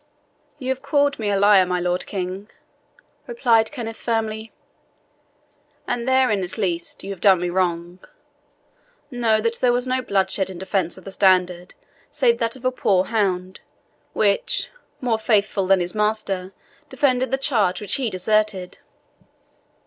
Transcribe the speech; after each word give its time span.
"You 0.57 0.69
have 0.69 0.81
called 0.81 1.19
me 1.19 1.31
liar, 1.35 1.63
my 1.67 1.79
Lord 1.79 2.07
King," 2.07 2.49
replied 3.27 3.71
Kenneth 3.71 3.97
firmly; 3.97 4.51
"and 5.85 6.07
therein, 6.07 6.43
at 6.43 6.57
least, 6.57 7.03
you 7.03 7.11
have 7.11 7.21
done 7.21 7.39
me 7.39 7.51
wrong. 7.51 7.99
Know 9.11 9.39
that 9.41 9.57
there 9.59 9.71
was 9.71 9.85
no 9.85 10.01
blood 10.01 10.31
shed 10.31 10.49
in 10.49 10.57
defence 10.57 10.97
of 10.97 11.03
the 11.03 11.11
Standard 11.11 11.75
save 12.09 12.39
that 12.39 12.55
of 12.55 12.65
a 12.65 12.71
poor 12.71 13.03
hound, 13.03 13.59
which, 14.13 14.71
more 15.01 15.19
faithful 15.19 15.67
than 15.67 15.81
his 15.81 15.93
master, 15.93 16.51
defended 16.89 17.29
the 17.29 17.37
charge 17.37 17.79
which 17.79 17.93
he 17.93 18.09
deserted." 18.09 18.79